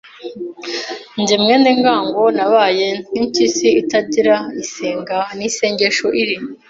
[1.25, 6.35] Jye Mwenengango nabaye nk' impyisi itagira isenga n' isengesho iri